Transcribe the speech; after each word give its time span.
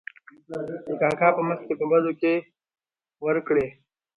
د 0.87 0.89
کاکا 1.01 1.29
په 1.37 1.41
مخکې 1.49 1.73
په 1.79 1.85
بدو 1.91 2.11
کې 2.21 2.33
ور 3.23 3.37
کړې. 3.47 3.67